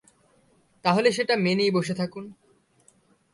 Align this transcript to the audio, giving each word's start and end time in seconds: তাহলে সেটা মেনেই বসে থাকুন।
তাহলে 0.85 1.09
সেটা 1.11 1.35
মেনেই 1.35 1.71
বসে 1.71 1.93
থাকুন। 1.93 2.25